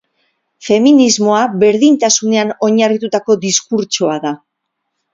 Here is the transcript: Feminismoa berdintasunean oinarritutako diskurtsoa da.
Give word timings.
Feminismoa 0.69 1.41
berdintasunean 1.65 2.57
oinarritutako 2.71 3.39
diskurtsoa 3.49 4.21
da. 4.29 4.37